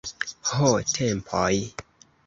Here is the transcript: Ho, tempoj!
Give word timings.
Ho, 0.51 0.69
tempoj! 0.95 1.63